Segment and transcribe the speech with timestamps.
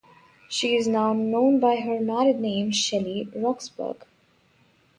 [0.49, 4.03] She is now known by her married name Shelley Roxburgh.